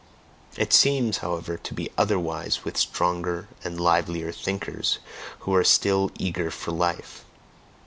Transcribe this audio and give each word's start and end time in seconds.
It 0.57 0.73
seems, 0.73 1.17
however, 1.19 1.57
to 1.57 1.73
be 1.75 1.91
otherwise 1.95 2.65
with 2.65 2.75
stronger 2.75 3.47
and 3.63 3.79
livelier 3.79 4.31
thinkers 4.31 4.97
who 5.41 5.53
are 5.53 5.63
still 5.63 6.09
eager 6.17 6.49
for 6.49 6.71
life. 6.71 7.23